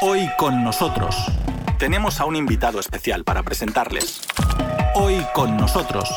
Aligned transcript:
Hoy 0.00 0.30
con 0.38 0.62
nosotros 0.62 1.16
tenemos 1.76 2.20
a 2.20 2.24
un 2.24 2.36
invitado 2.36 2.78
especial 2.78 3.24
para 3.24 3.42
presentarles. 3.42 4.20
Hoy 4.94 5.16
con 5.34 5.56
nosotros. 5.56 6.08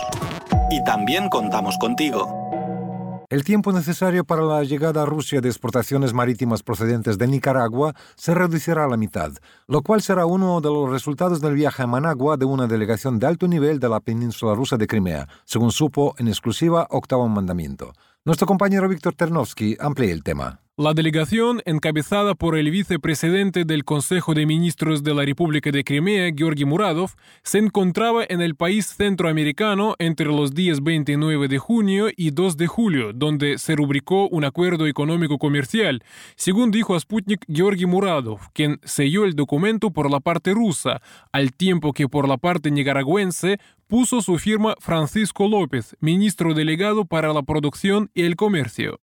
Y 0.70 0.84
también 0.84 1.30
contamos 1.30 1.80
contigo. 1.80 3.26
El 3.32 3.44
tiempo 3.44 3.72
necesario 3.72 4.24
para 4.24 4.44
la 4.44 4.64
llegada 4.64 5.02
a 5.02 5.06
Rusia 5.08 5.42
de 5.42 5.50
exportaciones 5.50 6.14
marítimas 6.14 6.62
procedentes 6.62 7.18
de 7.18 7.26
Nicaragua 7.26 7.96
se 8.16 8.36
reducirá 8.36 8.84
a 8.84 8.88
la 8.88 8.98
mitad, 8.98 9.32
lo 9.66 9.82
cual 9.82 10.04
será 10.04 10.28
uno 10.28 10.62
de 10.62 10.70
los 10.70 10.92
resultados 10.92 11.42
del 11.42 11.56
viaje 11.56 11.82
a 11.82 11.88
Managua 11.88 12.38
de 12.38 12.46
una 12.46 12.68
delegación 12.68 13.18
de 13.18 13.26
alto 13.26 13.48
nivel 13.48 13.80
de 13.80 13.90
la 13.90 14.00
península 14.00 14.54
rusa 14.54 14.78
de 14.78 14.86
Crimea, 14.86 15.28
según 15.44 15.72
supo 15.72 16.14
en 16.20 16.28
exclusiva 16.28 16.86
Octavo 16.92 17.28
Mandamiento. 17.28 17.94
Nuestro 18.26 18.46
compañero 18.46 18.88
Víctor 18.88 19.16
Ternovsky 19.16 19.76
amplía 19.80 20.14
el 20.14 20.22
tema. 20.22 20.60
La 20.82 20.96
delegación, 20.96 21.62
encabezada 21.66 22.34
por 22.34 22.58
el 22.58 22.72
vicepresidente 22.72 23.66
del 23.66 23.86
Consejo 23.86 24.34
de 24.34 24.48
Ministros 24.48 25.04
de 25.04 25.14
la 25.14 25.24
República 25.24 25.70
de 25.70 25.84
Crimea, 25.84 26.32
Georgi 26.36 26.66
Muradov, 26.66 27.12
se 27.44 27.60
encontraba 27.60 28.24
en 28.28 28.42
el 28.42 28.56
país 28.56 28.88
centroamericano 28.88 29.94
entre 30.00 30.26
los 30.26 30.56
días 30.56 30.82
29 30.82 31.48
de 31.50 31.60
junio 31.60 32.08
y 32.18 32.32
2 32.32 32.58
de 32.58 32.66
julio, 32.66 33.14
donde 33.14 33.60
se 33.60 33.76
rubricó 33.76 34.28
un 34.30 34.44
acuerdo 34.44 34.88
económico 34.88 35.38
comercial, 35.38 36.04
según 36.36 36.72
dijo 36.72 36.96
a 36.96 37.00
Sputnik 37.00 37.46
Georgi 37.48 37.86
Muradov, 37.86 38.40
quien 38.52 38.80
selló 38.84 39.26
el 39.26 39.36
documento 39.36 39.92
por 39.92 40.10
la 40.10 40.20
parte 40.20 40.52
rusa, 40.52 41.00
al 41.32 41.54
tiempo 41.54 41.94
que 41.94 42.10
por 42.10 42.28
la 42.28 42.38
parte 42.38 42.72
nicaragüense 42.72 43.60
puso 43.86 44.22
su 44.22 44.40
firma 44.40 44.74
Francisco 44.80 45.48
López, 45.48 45.96
ministro 46.00 46.56
delegado 46.56 47.06
para 47.06 47.34
la 47.34 47.44
producción 47.44 48.10
y 48.16 48.24
el 48.24 48.36
comercio. 48.36 49.00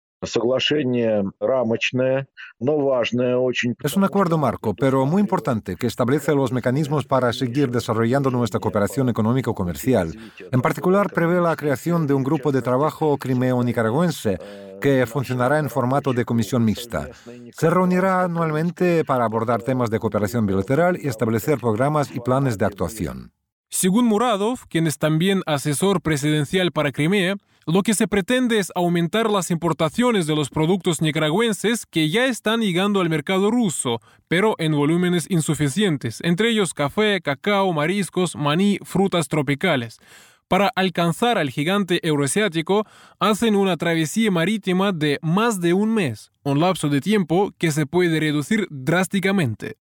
Es 3.84 3.98
un 3.98 4.04
acuerdo 4.04 4.38
marco, 4.38 4.74
pero 4.74 5.06
muy 5.06 5.22
importante, 5.22 5.76
que 5.76 5.88
establece 5.88 6.34
los 6.34 6.52
mecanismos 6.52 7.06
para 7.06 7.34
seguir 7.34 7.70
desarrollando 7.70 8.32
nuestra 8.32 8.60
cooperación 8.60 9.10
económico-comercial. 9.10 10.16
En 10.52 10.62
particular, 10.62 11.12
prevé 11.12 11.42
la 11.42 11.56
creación 11.56 12.08
de 12.08 12.14
un 12.14 12.24
grupo 12.24 12.52
de 12.52 12.62
trabajo 12.62 13.18
crimeo-nicaragüense 13.18 14.40
que 14.82 15.06
funcionará 15.06 15.60
en 15.60 15.70
formato 15.70 16.14
de 16.14 16.26
comisión 16.26 16.66
mixta. 16.66 17.10
Se 17.52 17.70
reunirá 17.70 18.24
anualmente 18.24 19.06
para 19.06 19.26
abordar 19.26 19.62
temas 19.62 19.90
de 19.90 20.00
cooperación 20.00 20.46
bilateral 20.46 20.98
y 21.02 21.08
establecer 21.08 21.60
programas 21.60 22.12
y 22.14 22.20
planes 22.20 22.58
de 22.58 22.66
actuación. 22.66 23.32
Según 23.70 24.06
Muradov, 24.06 24.68
quien 24.70 24.86
es 24.86 25.00
también 25.00 25.42
asesor 25.46 26.02
presidencial 26.02 26.72
para 26.72 26.92
Crimea, 26.92 27.38
lo 27.66 27.84
que 27.84 27.94
se 27.94 28.08
pretende 28.08 28.60
es 28.60 28.72
aumentar 28.76 29.30
las 29.30 29.52
importaciones 29.52 30.28
de 30.28 30.36
los 30.36 30.50
productos 30.50 31.02
nicaragüenses 31.02 31.86
que 31.86 32.10
ya 32.10 32.26
están 32.26 32.62
llegando 32.62 33.00
al 33.00 33.10
mercado 33.10 33.52
ruso, 33.52 34.02
pero 34.28 34.56
en 34.58 34.74
volúmenes 34.74 35.28
insuficientes, 35.30 36.20
entre 36.22 36.50
ellos 36.50 36.74
café, 36.74 37.22
cacao, 37.22 37.72
mariscos, 37.72 38.36
maní, 38.36 38.80
frutas 38.84 39.28
tropicales. 39.28 40.00
Para 40.48 40.72
alcanzar 40.76 41.38
al 41.38 41.50
gigante 41.50 42.06
euroasiático, 42.06 42.86
hacen 43.20 43.56
una 43.56 43.78
travesía 43.78 44.30
marítima 44.30 44.92
de 44.92 45.18
más 45.22 45.62
de 45.62 45.74
un 45.74 45.94
mes, 45.94 46.32
un 46.44 46.60
lapso 46.60 46.90
de 46.90 47.02
tiempo 47.02 47.52
que 47.58 47.72
se 47.72 47.86
puede 47.86 48.20
reducir 48.20 48.68
drásticamente. 48.70 49.78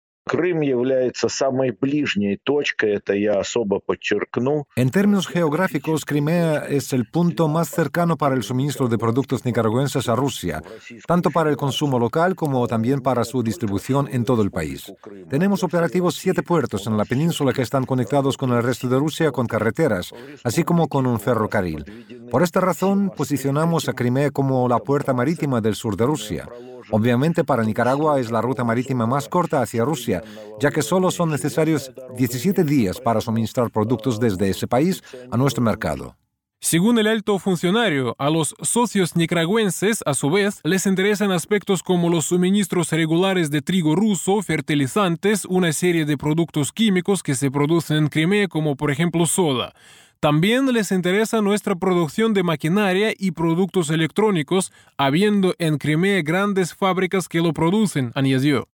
En 4.76 4.90
términos 4.90 5.26
geográficos, 5.26 6.04
Crimea 6.04 6.66
es 6.68 6.92
el 6.92 7.06
punto 7.06 7.48
más 7.48 7.68
cercano 7.68 8.16
para 8.16 8.36
el 8.36 8.44
suministro 8.44 8.86
de 8.86 8.96
productos 8.96 9.44
nicaragüenses 9.44 10.08
a 10.08 10.14
Rusia, 10.14 10.62
tanto 11.08 11.30
para 11.30 11.50
el 11.50 11.56
consumo 11.56 11.98
local 11.98 12.36
como 12.36 12.68
también 12.68 13.00
para 13.00 13.24
su 13.24 13.42
distribución 13.42 14.08
en 14.12 14.24
todo 14.24 14.42
el 14.42 14.52
país. 14.52 14.92
Tenemos 15.28 15.64
operativos 15.64 16.14
siete 16.14 16.44
puertos 16.44 16.86
en 16.86 16.96
la 16.96 17.04
península 17.04 17.52
que 17.52 17.62
están 17.62 17.84
conectados 17.84 18.36
con 18.36 18.52
el 18.52 18.62
resto 18.62 18.88
de 18.88 19.00
Rusia 19.00 19.32
con 19.32 19.48
carreteras, 19.48 20.12
así 20.44 20.62
como 20.62 20.86
con 20.86 21.06
un 21.06 21.18
ferrocarril. 21.18 21.84
Por 22.30 22.44
esta 22.44 22.60
razón, 22.60 23.10
posicionamos 23.16 23.88
a 23.88 23.94
Crimea 23.94 24.30
como 24.30 24.68
la 24.68 24.78
puerta 24.78 25.12
marítima 25.12 25.60
del 25.60 25.74
sur 25.74 25.96
de 25.96 26.06
Rusia. 26.06 26.48
Obviamente 26.90 27.44
para 27.44 27.64
Nicaragua 27.64 28.20
es 28.20 28.30
la 28.30 28.40
ruta 28.40 28.64
marítima 28.64 29.06
más 29.06 29.28
corta 29.28 29.62
hacia 29.62 29.84
Rusia, 29.84 30.22
ya 30.60 30.70
que 30.70 30.82
solo 30.82 31.10
son 31.10 31.30
necesarios 31.30 31.92
17 32.16 32.64
días 32.64 33.00
para 33.00 33.20
suministrar 33.20 33.70
productos 33.70 34.18
desde 34.18 34.50
ese 34.50 34.66
país 34.66 35.02
a 35.30 35.36
nuestro 35.36 35.62
mercado. 35.62 36.16
Según 36.62 36.98
el 36.98 37.06
alto 37.06 37.38
funcionario, 37.38 38.14
a 38.18 38.28
los 38.28 38.54
socios 38.60 39.16
nicaragüenses, 39.16 40.02
a 40.04 40.12
su 40.12 40.30
vez, 40.30 40.60
les 40.62 40.84
interesan 40.84 41.32
aspectos 41.32 41.82
como 41.82 42.10
los 42.10 42.26
suministros 42.26 42.90
regulares 42.90 43.50
de 43.50 43.62
trigo 43.62 43.96
ruso, 43.96 44.42
fertilizantes, 44.42 45.46
una 45.46 45.72
serie 45.72 46.04
de 46.04 46.18
productos 46.18 46.70
químicos 46.70 47.22
que 47.22 47.34
se 47.34 47.50
producen 47.50 47.96
en 47.96 48.08
Crimea, 48.08 48.48
como 48.48 48.76
por 48.76 48.90
ejemplo 48.90 49.24
soda. 49.24 49.72
También 50.20 50.70
les 50.70 50.92
interesa 50.92 51.40
nuestra 51.40 51.76
producción 51.76 52.34
de 52.34 52.42
maquinaria 52.42 53.14
y 53.18 53.30
productos 53.30 53.88
electrónicos, 53.88 54.70
habiendo 54.98 55.54
en 55.58 55.78
Crimea 55.78 56.20
grandes 56.20 56.74
fábricas 56.74 57.26
que 57.26 57.40
lo 57.40 57.54
producen, 57.54 58.12
añadió. 58.14 58.68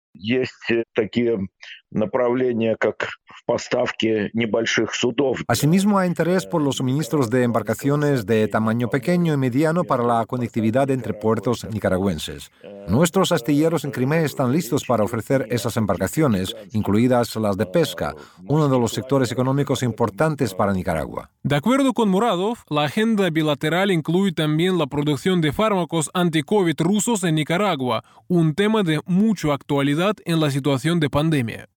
Asimismo, 5.47 5.99
hay 5.99 6.07
interés 6.07 6.45
por 6.45 6.61
los 6.61 6.77
suministros 6.77 7.29
de 7.29 7.43
embarcaciones 7.43 8.25
de 8.25 8.47
tamaño 8.47 8.89
pequeño 8.89 9.33
y 9.33 9.37
mediano 9.37 9.83
para 9.83 10.03
la 10.03 10.25
conectividad 10.25 10.89
entre 10.91 11.13
puertos 11.13 11.65
nicaragüenses. 11.71 12.51
Nuestros 12.87 13.31
astilleros 13.31 13.85
en 13.85 13.91
Crimea 13.91 14.21
están 14.21 14.51
listos 14.51 14.83
para 14.85 15.03
ofrecer 15.03 15.47
esas 15.49 15.77
embarcaciones, 15.77 16.55
incluidas 16.71 17.35
las 17.35 17.57
de 17.57 17.65
pesca, 17.65 18.15
uno 18.47 18.67
de 18.67 18.79
los 18.79 18.91
sectores 18.91 19.31
económicos 19.31 19.83
importantes 19.83 20.53
para 20.53 20.73
Nicaragua. 20.73 21.29
De 21.43 21.55
acuerdo 21.55 21.93
con 21.93 22.09
Muradov, 22.09 22.57
la 22.69 22.83
agenda 22.83 23.29
bilateral 23.29 23.91
incluye 23.91 24.31
también 24.31 24.77
la 24.77 24.87
producción 24.87 25.41
de 25.41 25.53
fármacos 25.53 26.09
anti-COVID 26.13 26.75
rusos 26.79 27.23
en 27.23 27.35
Nicaragua, 27.35 28.03
un 28.27 28.55
tema 28.55 28.83
de 28.83 28.99
mucha 29.05 29.53
actualidad 29.53 30.15
en 30.25 30.39
la 30.39 30.51
situación 30.51 30.99
de 30.99 31.09
pandemia. 31.09 31.69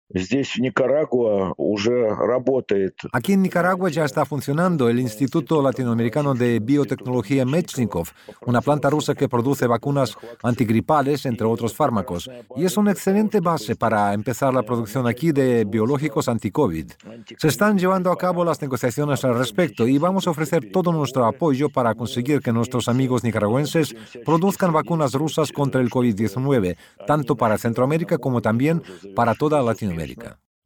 Aquí 3.12 3.32
en 3.32 3.42
Nicaragua 3.42 3.90
ya 3.90 4.04
está 4.04 4.24
funcionando 4.24 4.88
el 4.88 5.00
Instituto 5.00 5.60
Latinoamericano 5.60 6.32
de 6.34 6.60
Biotecnología 6.60 7.44
Mechnikov, 7.44 8.06
una 8.42 8.60
planta 8.60 8.88
rusa 8.88 9.16
que 9.16 9.28
produce 9.28 9.66
vacunas 9.66 10.16
antigripales, 10.44 11.26
entre 11.26 11.48
otros 11.48 11.74
fármacos, 11.74 12.30
y 12.54 12.64
es 12.64 12.76
una 12.76 12.92
excelente 12.92 13.40
base 13.40 13.74
para 13.74 14.14
empezar 14.14 14.54
la 14.54 14.62
producción 14.62 15.08
aquí 15.08 15.32
de 15.32 15.64
biológicos 15.64 16.28
anti-COVID. 16.28 16.92
Se 17.36 17.48
están 17.48 17.76
llevando 17.76 18.12
a 18.12 18.16
cabo 18.16 18.44
las 18.44 18.62
negociaciones 18.62 19.24
al 19.24 19.36
respecto 19.36 19.88
y 19.88 19.98
vamos 19.98 20.28
a 20.28 20.30
ofrecer 20.30 20.70
todo 20.70 20.92
nuestro 20.92 21.26
apoyo 21.26 21.68
para 21.68 21.94
conseguir 21.96 22.40
que 22.40 22.52
nuestros 22.52 22.88
amigos 22.88 23.24
nicaragüenses 23.24 23.96
produzcan 24.24 24.72
vacunas 24.72 25.14
rusas 25.14 25.50
contra 25.50 25.80
el 25.80 25.90
COVID-19, 25.90 26.76
tanto 27.08 27.34
para 27.34 27.58
Centroamérica 27.58 28.18
como 28.18 28.40
también 28.40 28.82
para 29.16 29.34
toda 29.34 29.60
Latinoamérica. 29.62 29.95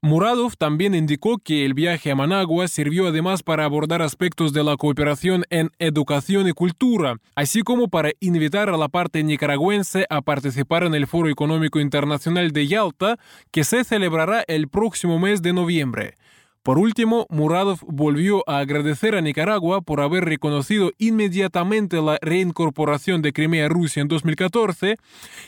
Muradov 0.02 0.56
también 0.56 0.94
indicó 0.94 1.36
que 1.36 1.66
el 1.66 1.74
viaje 1.74 2.10
a 2.10 2.14
Managua 2.14 2.68
sirvió 2.68 3.08
además 3.08 3.42
para 3.42 3.66
abordar 3.66 4.00
aspectos 4.00 4.54
de 4.54 4.64
la 4.64 4.78
cooperación 4.78 5.44
en 5.50 5.70
educación 5.78 6.48
y 6.48 6.52
cultura, 6.52 7.16
así 7.34 7.60
como 7.60 7.88
para 7.88 8.12
invitar 8.18 8.70
a 8.70 8.78
la 8.78 8.88
parte 8.88 9.22
nicaragüense 9.22 10.06
a 10.08 10.22
participar 10.22 10.84
en 10.84 10.94
el 10.94 11.06
Foro 11.06 11.28
Económico 11.28 11.80
Internacional 11.80 12.52
de 12.52 12.66
Yalta, 12.66 13.18
que 13.50 13.62
se 13.62 13.84
celebrará 13.84 14.42
el 14.48 14.68
próximo 14.68 15.18
mes 15.18 15.42
de 15.42 15.52
noviembre. 15.52 16.14
Por 16.62 16.78
último, 16.78 17.26
Muradov 17.30 17.78
volvió 17.86 18.44
a 18.46 18.58
agradecer 18.58 19.14
a 19.14 19.22
Nicaragua 19.22 19.80
por 19.80 20.02
haber 20.02 20.26
reconocido 20.26 20.92
inmediatamente 20.98 22.02
la 22.02 22.18
reincorporación 22.20 23.22
de 23.22 23.32
Crimea 23.32 23.64
a 23.64 23.68
Rusia 23.70 24.02
en 24.02 24.08
2014 24.08 24.98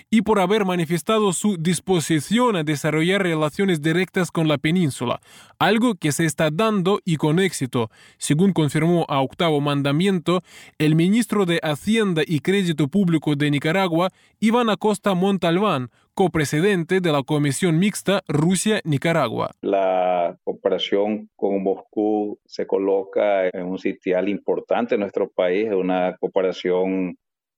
y 0.09 0.23
por 0.23 0.41
haber 0.41 0.65
manifestado 0.65 1.35
su 1.35 1.59
disposición 1.59 2.57
a 2.57 2.65
desarrollar 2.65 3.25
relaciones 3.25 3.83
directas 3.83 4.31
con 4.31 4.49
la 4.49 4.57
península, 4.57 5.21
algo 5.59 5.97
que 5.97 6.13
se 6.13 6.25
está 6.25 6.49
dando 6.51 7.01
y 7.05 7.17
con 7.17 7.41
éxito, 7.41 7.91
según 8.17 8.55
confirmó 8.55 9.05
a 9.11 9.21
octavo 9.21 9.61
mandamiento 9.61 10.43
el 10.79 10.95
ministro 10.95 11.45
de 11.45 11.61
Hacienda 11.63 12.23
y 12.27 12.41
Crédito 12.41 12.89
Público 12.89 13.37
de 13.37 13.51
Nicaragua, 13.51 14.09
Iván 14.41 14.71
Acosta 14.71 15.13
Montalbán, 15.13 15.91
copresidente 16.15 17.01
de 17.01 17.13
la 17.13 17.23
Comisión 17.23 17.79
Mixta 17.79 18.23
Rusia-Nicaragua. 18.29 19.53
La 19.63 20.37
cooperación 20.45 21.31
con 21.37 21.63
Moscú 21.63 22.39
se 22.45 22.67
coloca 22.67 23.49
en 23.49 23.67
un 23.67 23.79
sitial 23.79 24.29
importante 24.29 24.95
en 24.95 25.01
nuestro 25.01 25.31
país, 25.31 25.71
una 25.73 26.17
cooperación 26.19 27.17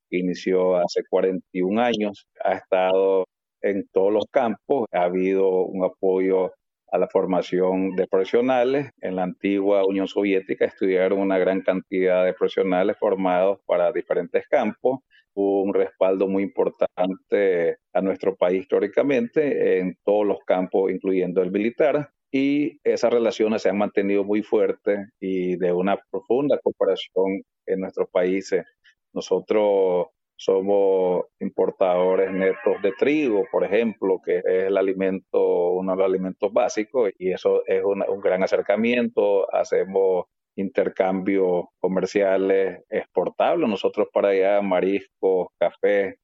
que 0.08 0.18
inició 0.18 0.76
hace 0.76 1.02
41 1.08 1.80
años, 1.80 2.28
ha 2.44 2.54
estado 2.54 3.26
en 3.60 3.88
todos 3.92 4.12
los 4.12 4.26
campos, 4.30 4.86
ha 4.92 5.04
habido 5.04 5.64
un 5.64 5.84
apoyo 5.84 6.52
a 6.94 6.98
la 6.98 7.08
formación 7.08 7.96
de 7.96 8.06
profesionales. 8.06 8.88
En 9.00 9.16
la 9.16 9.24
antigua 9.24 9.84
Unión 9.84 10.06
Soviética 10.06 10.64
estudiaron 10.64 11.18
una 11.18 11.38
gran 11.38 11.60
cantidad 11.62 12.24
de 12.24 12.34
profesionales 12.34 12.96
formados 13.00 13.58
para 13.66 13.90
diferentes 13.90 14.46
campos. 14.48 15.00
Hubo 15.34 15.64
un 15.64 15.74
respaldo 15.74 16.28
muy 16.28 16.44
importante 16.44 17.78
a 17.92 18.00
nuestro 18.00 18.36
país 18.36 18.60
históricamente 18.60 19.80
en 19.80 19.96
todos 20.04 20.24
los 20.24 20.38
campos, 20.46 20.92
incluyendo 20.92 21.42
el 21.42 21.50
militar. 21.50 22.10
Y 22.30 22.78
esas 22.84 23.12
relaciones 23.12 23.62
se 23.62 23.70
han 23.70 23.78
mantenido 23.78 24.22
muy 24.22 24.42
fuertes 24.42 25.00
y 25.18 25.56
de 25.56 25.72
una 25.72 25.98
profunda 26.12 26.60
cooperación 26.62 27.42
en 27.66 27.80
nuestros 27.80 28.08
países. 28.10 28.64
Nosotros 29.12 30.06
somos 30.36 31.24
importadores 31.40 32.32
netos 32.32 32.82
de 32.82 32.92
trigo, 32.92 33.44
por 33.50 33.64
ejemplo, 33.64 34.20
que 34.24 34.38
es 34.38 34.44
el 34.44 34.76
alimento, 34.76 35.70
uno 35.70 35.92
de 35.92 35.98
los 35.98 36.06
alimentos 36.06 36.52
básicos, 36.52 37.10
y 37.18 37.30
eso 37.32 37.62
es 37.66 37.82
un 37.84 38.20
gran 38.20 38.42
acercamiento. 38.42 39.52
Hacemos 39.54 40.26
intercambios 40.56 41.66
comerciales 41.80 42.82
exportables, 42.88 43.68
nosotros 43.68 44.08
para 44.12 44.28
allá 44.28 44.60
mariscos, 44.62 45.48
café, 45.58 46.16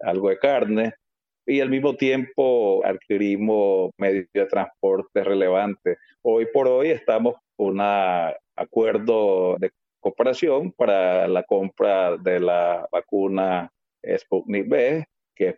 algo 0.00 0.28
de 0.28 0.38
carne, 0.38 0.92
y 1.46 1.60
al 1.60 1.70
mismo 1.70 1.96
tiempo 1.96 2.84
adquirimos 2.84 3.90
medios 3.96 4.26
de 4.34 4.44
transporte 4.46 5.24
relevantes. 5.24 5.96
Hoy 6.22 6.46
por 6.52 6.68
hoy 6.68 6.90
estamos 6.90 7.36
con 7.56 7.80
un 7.80 7.80
acuerdo 8.54 9.56
de 9.58 9.70
cooperación 10.00 10.72
para 10.72 11.28
la 11.28 11.42
compra 11.42 12.16
de 12.16 12.40
la 12.40 12.86
vacuna 12.90 13.70
Sputnik 14.16 14.68
B, 14.68 15.04
que 15.34 15.48
es 15.48 15.56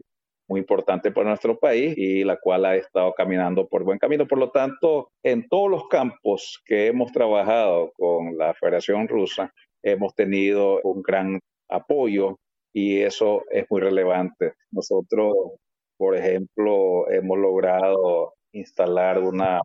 muy 0.48 0.60
importante 0.60 1.12
para 1.12 1.28
nuestro 1.28 1.58
país 1.58 1.94
y 1.96 2.24
la 2.24 2.36
cual 2.36 2.64
ha 2.64 2.74
estado 2.74 3.12
caminando 3.14 3.68
por 3.68 3.84
buen 3.84 3.98
camino. 3.98 4.26
Por 4.26 4.38
lo 4.38 4.50
tanto, 4.50 5.12
en 5.22 5.48
todos 5.48 5.70
los 5.70 5.86
campos 5.88 6.60
que 6.64 6.88
hemos 6.88 7.12
trabajado 7.12 7.92
con 7.96 8.36
la 8.36 8.52
Federación 8.54 9.06
Rusa, 9.06 9.52
hemos 9.82 10.14
tenido 10.14 10.80
un 10.82 11.02
gran 11.02 11.38
apoyo 11.68 12.36
y 12.72 13.00
eso 13.00 13.44
es 13.50 13.64
muy 13.70 13.80
relevante. 13.80 14.54
Nosotros, 14.72 15.34
por 15.96 16.16
ejemplo, 16.16 17.08
hemos 17.10 17.38
logrado 17.38 18.34
instalar 18.52 19.20
una 19.20 19.60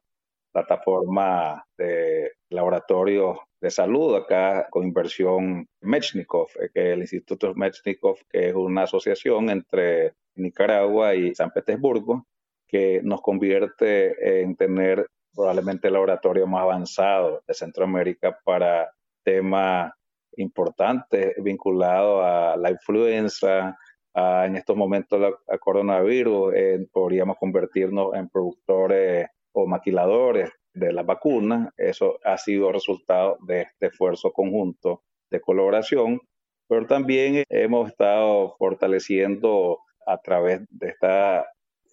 plataforma 0.56 1.66
de 1.78 2.32
laboratorio 2.50 3.42
de 3.60 3.70
salud 3.70 4.16
acá 4.16 4.68
con 4.70 4.84
inversión 4.84 5.68
Mechnikov, 5.82 6.48
eh, 6.62 6.70
que 6.74 6.94
el 6.94 7.02
Instituto 7.02 7.54
Mechnikov, 7.54 8.16
que 8.30 8.48
es 8.48 8.54
una 8.54 8.84
asociación 8.84 9.50
entre 9.50 10.14
Nicaragua 10.36 11.14
y 11.14 11.36
San 11.36 11.52
Petersburgo, 11.52 12.26
que 12.70 13.02
nos 13.04 13.22
convierte 13.22 14.42
en 14.42 14.56
tener 14.56 15.08
probablemente 15.36 15.88
el 15.88 15.94
laboratorio 15.96 16.48
más 16.48 16.62
avanzado 16.62 17.44
de 17.46 17.54
Centroamérica 17.54 18.40
para 18.46 18.90
temas 19.26 19.92
importantes 20.38 21.34
vinculados 21.44 22.24
a 22.24 22.56
la 22.56 22.72
influenza, 22.72 23.78
en 24.14 24.56
estos 24.56 24.78
momentos 24.78 25.36
a 25.50 25.58
coronavirus, 25.58 26.54
podríamos 26.94 27.36
convertirnos 27.38 28.14
en 28.16 28.30
productores 28.30 29.28
o 29.56 29.66
maquiladores 29.66 30.52
de 30.74 30.92
las 30.94 31.06
vacunas. 31.06 31.74
Eso 31.78 32.20
ha 32.24 32.38
sido 32.38 32.72
resultado 32.72 33.38
de 33.48 33.62
este 33.62 33.88
esfuerzo 33.88 34.32
conjunto 34.32 35.04
de 35.32 35.42
colaboración, 35.42 36.20
pero 36.68 36.86
también 36.86 37.44
hemos 37.50 37.90
estado 37.90 38.56
fortaleciendo 38.58 39.80
a 40.06 40.18
través 40.20 40.62
de 40.70 40.90
esta 40.90 41.48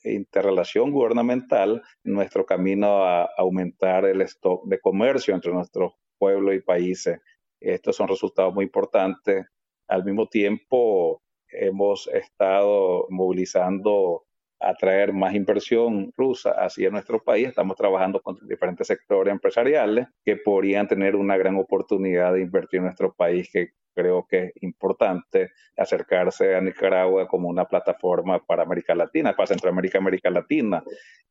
interrelación 0.05 0.91
gubernamental 0.91 1.83
nuestro 2.03 2.45
camino 2.45 3.05
a 3.05 3.29
aumentar 3.37 4.05
el 4.05 4.21
stock 4.23 4.65
de 4.67 4.81
comercio 4.81 5.35
entre 5.35 5.53
nuestros 5.53 5.93
pueblos 6.19 6.55
y 6.55 6.61
países. 6.61 7.21
Estos 7.61 7.95
son 7.95 8.09
resultados 8.09 8.53
muy 8.53 8.65
importantes. 8.65 9.47
Al 9.87 10.05
mismo 10.05 10.27
tiempo, 10.27 11.23
hemos 11.49 12.09
estado 12.09 13.07
movilizando 13.11 14.25
atraer 14.63 15.13
más 15.13 15.35
inversión 15.35 16.13
rusa 16.17 16.51
hacia 16.51 16.91
nuestro 16.91 17.23
país. 17.23 17.49
Estamos 17.49 17.77
trabajando 17.77 18.21
con 18.21 18.39
diferentes 18.47 18.87
sectores 18.87 19.33
empresariales 19.33 20.07
que 20.25 20.37
podrían 20.37 20.89
tener 20.89 21.17
una 21.17 21.37
gran 21.37 21.57
oportunidad 21.57 22.33
de 22.35 22.43
invertir 22.43 22.79
en 22.79 22.85
nuestro 22.85 23.13
país, 23.13 23.49
que 23.53 23.71
creo 23.95 24.27
que 24.29 24.45
es 24.45 24.63
importante 24.63 25.51
acercarse 25.77 26.55
a 26.55 26.61
Nicaragua 26.61 27.29
como 27.29 27.49
una 27.49 27.65
plataforma 27.67 28.39
para 28.39 28.63
América 28.63 28.95
Latina, 28.95 29.35
para 29.35 29.49
Centroamérica, 29.49 29.99
América 29.99 30.31
Latina. 30.31 30.83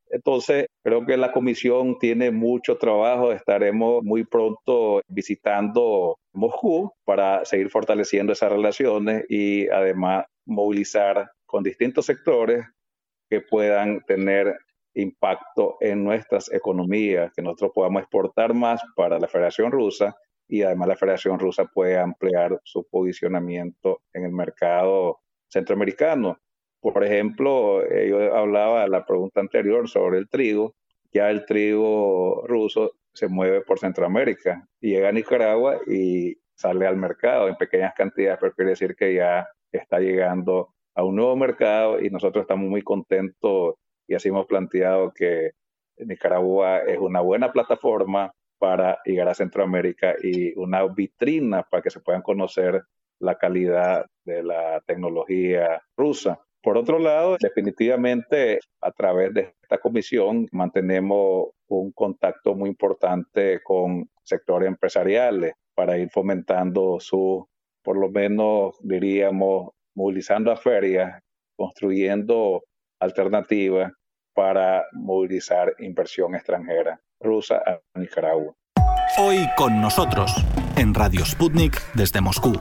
Entonces, 0.10 0.68
creo 0.84 1.06
que 1.06 1.18
la 1.18 1.32
comisión 1.32 1.98
tiene 1.98 2.32
mucho 2.32 2.78
trabajo. 2.78 3.32
Estaremos 3.32 4.04
muy 4.04 4.26
pronto 4.26 5.02
visitando 5.08 6.18
Moscú 6.34 6.92
para 7.06 7.46
seguir 7.46 7.70
fortaleciendo 7.70 8.34
esas 8.34 8.52
relaciones 8.52 9.26
y 9.30 9.70
además 9.70 10.26
movilizar 10.46 11.32
con 11.46 11.64
distintos 11.64 12.06
sectores 12.06 12.66
que 13.32 13.40
puedan 13.40 14.02
tener 14.02 14.58
impacto 14.94 15.78
en 15.80 16.04
nuestras 16.04 16.52
economías, 16.52 17.32
que 17.34 17.42
nosotros 17.42 17.72
podamos 17.74 18.02
exportar 18.02 18.54
más 18.54 18.82
para 18.94 19.18
la 19.20 19.30
Federación 19.30 19.72
Rusa 19.72 20.14
y 20.50 20.64
además 20.64 20.90
la 20.90 20.98
Federación 20.98 21.40
Rusa 21.40 21.64
puede 21.64 21.98
ampliar 21.98 22.60
su 22.66 22.86
posicionamiento 22.90 24.02
en 24.12 24.26
el 24.26 24.34
mercado 24.34 25.22
centroamericano. 25.48 26.40
Por 26.82 27.02
ejemplo, 27.06 27.82
eh, 27.86 28.10
yo 28.10 28.36
hablaba 28.36 28.84
en 28.84 28.92
la 28.92 29.06
pregunta 29.06 29.40
anterior 29.40 29.88
sobre 29.88 30.18
el 30.18 30.28
trigo, 30.28 30.76
ya 31.14 31.30
el 31.30 31.46
trigo 31.46 32.44
ruso 32.46 32.98
se 33.14 33.30
mueve 33.30 33.62
por 33.62 33.80
Centroamérica, 33.80 34.68
llega 34.82 35.08
a 35.08 35.14
Nicaragua 35.14 35.80
y 35.88 36.36
sale 36.54 36.86
al 36.86 36.98
mercado 36.98 37.48
en 37.48 37.56
pequeñas 37.56 37.94
cantidades, 37.96 38.40
pero 38.42 38.54
quiere 38.54 38.72
decir 38.72 38.94
que 38.94 39.14
ya 39.14 39.48
está 39.72 40.00
llegando 40.00 40.74
a 40.96 41.04
un 41.04 41.16
nuevo 41.16 41.36
mercado 41.36 42.02
y 42.02 42.10
nosotros 42.10 42.44
estamos 42.44 42.70
muy 42.70 42.82
contentos 42.82 43.76
y 44.08 44.16
así 44.16 44.30
hemos 44.30 44.46
planteado 44.46 45.14
que 45.14 45.52
Nicaragua 45.98 46.80
es 46.80 46.98
una 46.98 47.22
buena 47.22 47.52
plataforma 47.52 48.32
para 48.58 49.00
llegar 49.06 49.28
a 49.28 49.34
Centroamérica 49.34 50.16
y 50.22 50.58
una 50.60 50.86
vitrina 50.86 51.64
para 51.64 51.82
que 51.82 51.90
se 51.90 52.00
puedan 52.00 52.22
conocer 52.22 52.84
la 53.20 53.36
calidad 53.38 54.06
de 54.26 54.44
la 54.44 54.82
tecnología 54.86 55.82
rusa. 55.96 56.40
Por 56.62 56.78
otro 56.78 57.00
lado, 57.00 57.38
definitivamente 57.40 58.60
a 58.82 58.92
través 58.92 59.34
de 59.34 59.56
esta 59.62 59.80
comisión 59.80 60.48
mantenemos 60.52 61.50
un 61.68 61.92
contacto 61.92 62.54
muy 62.54 62.70
importante 62.70 63.62
con 63.64 64.10
sectores 64.24 64.68
empresariales 64.68 65.54
para 65.74 65.98
ir 65.98 66.10
fomentando 66.12 67.00
su, 67.00 67.48
por 67.82 67.98
lo 67.98 68.10
menos 68.10 68.76
diríamos, 68.82 69.72
movilizando 69.96 70.52
a 70.52 70.58
ferias, 70.58 71.22
construyendo 71.58 72.64
alternativas 73.00 73.92
para 74.34 74.86
movilizar 74.94 75.74
inversión 75.80 76.36
extranjera 76.36 77.00
rusa 77.20 77.62
a 77.66 77.80
Nicaragua. 78.00 78.54
Hoy 79.18 79.48
con 79.58 79.82
nosotros, 79.82 80.34
en 80.78 80.94
Radio 80.94 81.26
Sputnik 81.26 81.82
desde 81.94 82.22
Moscú. 82.22 82.54